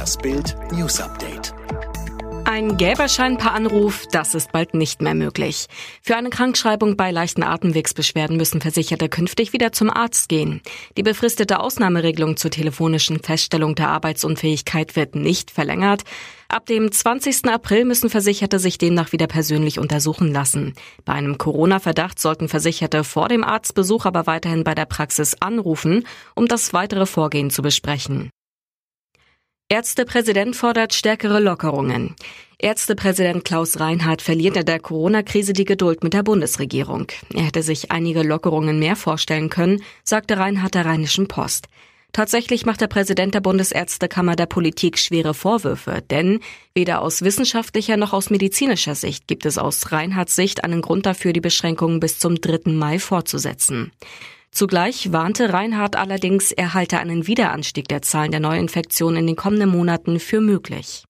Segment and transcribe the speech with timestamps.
[0.00, 1.52] Das Bild News Update.
[2.46, 5.66] Ein gelber Schein per Anruf, das ist bald nicht mehr möglich.
[6.00, 10.62] Für eine Krankschreibung bei leichten Atemwegsbeschwerden müssen Versicherte künftig wieder zum Arzt gehen.
[10.96, 16.04] Die befristete Ausnahmeregelung zur telefonischen Feststellung der Arbeitsunfähigkeit wird nicht verlängert.
[16.48, 17.44] Ab dem 20.
[17.50, 20.72] April müssen Versicherte sich demnach wieder persönlich untersuchen lassen.
[21.04, 26.46] Bei einem Corona-Verdacht sollten Versicherte vor dem Arztbesuch aber weiterhin bei der Praxis anrufen, um
[26.46, 28.30] das weitere Vorgehen zu besprechen.
[29.72, 32.16] Ärztepräsident fordert stärkere Lockerungen.
[32.58, 37.06] Ärztepräsident Klaus Reinhardt verliert in der Corona-Krise die Geduld mit der Bundesregierung.
[37.32, 41.68] Er hätte sich einige Lockerungen mehr vorstellen können, sagte Reinhardt der Rheinischen Post.
[42.12, 46.40] Tatsächlich macht der Präsident der Bundesärztekammer der Politik schwere Vorwürfe, denn
[46.74, 51.32] weder aus wissenschaftlicher noch aus medizinischer Sicht gibt es aus Reinhardts Sicht einen Grund dafür,
[51.32, 52.72] die Beschränkungen bis zum 3.
[52.72, 53.92] Mai fortzusetzen.
[54.52, 59.70] Zugleich warnte Reinhardt allerdings, er halte einen Wiederanstieg der Zahlen der Neuinfektionen in den kommenden
[59.70, 61.04] Monaten für möglich.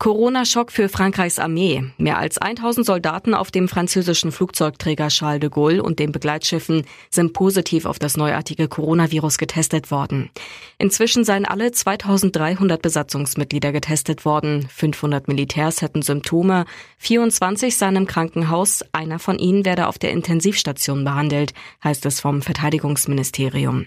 [0.00, 1.84] Corona-Schock für Frankreichs Armee.
[1.98, 7.34] Mehr als 1000 Soldaten auf dem französischen Flugzeugträger Charles de Gaulle und den Begleitschiffen sind
[7.34, 10.30] positiv auf das neuartige Coronavirus getestet worden.
[10.78, 14.66] Inzwischen seien alle 2300 Besatzungsmitglieder getestet worden.
[14.70, 16.64] 500 Militärs hätten Symptome,
[16.96, 21.52] 24 seien im Krankenhaus, einer von ihnen werde auf der Intensivstation behandelt,
[21.84, 23.86] heißt es vom Verteidigungsministerium.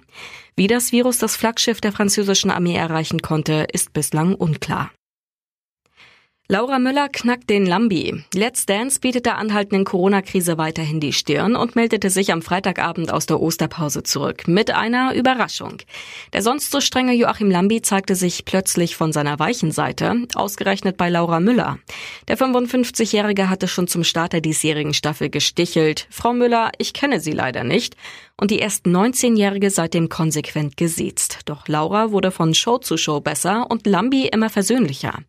[0.55, 4.91] Wie das Virus das Flaggschiff der französischen Armee erreichen konnte, ist bislang unklar.
[6.49, 8.21] Laura Müller knackt den Lambi.
[8.33, 13.25] Let's Dance bietet der anhaltenden Corona-Krise weiterhin die Stirn und meldete sich am Freitagabend aus
[13.25, 15.77] der Osterpause zurück mit einer Überraschung.
[16.33, 21.09] Der sonst so strenge Joachim Lambi zeigte sich plötzlich von seiner weichen Seite, ausgerechnet bei
[21.09, 21.79] Laura Müller.
[22.27, 26.07] Der 55-Jährige hatte schon zum Start der diesjährigen Staffel gestichelt.
[26.09, 27.95] Frau Müller, ich kenne Sie leider nicht
[28.39, 31.39] und die erst 19-Jährige seitdem konsequent gesiezt.
[31.45, 35.19] Doch Laura wurde von Show zu Show besser und Lambi immer versöhnlicher.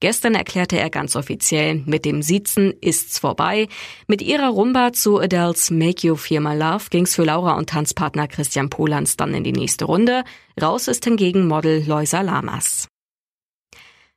[0.00, 3.68] Gestern erklärte er ganz offiziell, mit dem Siezen ist's vorbei.
[4.06, 8.28] Mit ihrer Rumba zu Adele's Make You Feel My Love ging's für Laura und Tanzpartner
[8.28, 10.24] Christian Polans dann in die nächste Runde.
[10.60, 12.91] Raus ist hingegen Model Loisa Lamas.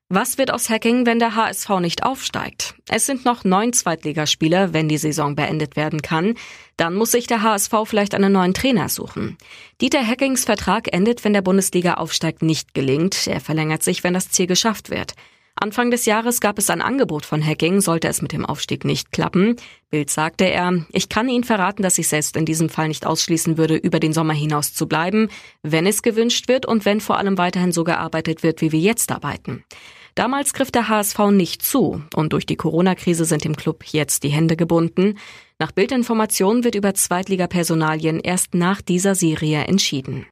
[0.09, 2.75] Was wird aus Hacking, wenn der HSV nicht aufsteigt?
[2.87, 6.35] Es sind noch neun Zweitligaspiele, wenn die Saison beendet werden kann.
[6.77, 9.35] Dann muss sich der HSV vielleicht einen neuen Trainer suchen.
[9.81, 13.25] Dieter Hackings Vertrag endet, wenn der Bundesliga aufsteigt, nicht gelingt.
[13.25, 15.15] Er verlängert sich, wenn das Ziel geschafft wird.
[15.57, 19.13] Anfang des Jahres gab es ein Angebot von Hacking, sollte es mit dem Aufstieg nicht
[19.13, 19.55] klappen.
[19.89, 23.57] Bild sagte er, ich kann Ihnen verraten, dass ich selbst in diesem Fall nicht ausschließen
[23.57, 25.29] würde, über den Sommer hinaus zu bleiben,
[25.63, 29.13] wenn es gewünscht wird und wenn vor allem weiterhin so gearbeitet wird, wie wir jetzt
[29.13, 29.63] arbeiten.
[30.13, 34.29] Damals griff der HSV nicht zu und durch die Corona-Krise sind dem Club jetzt die
[34.29, 35.17] Hände gebunden.
[35.57, 40.25] Nach Bildinformationen wird über Zweitligapersonalien erst nach dieser Serie entschieden.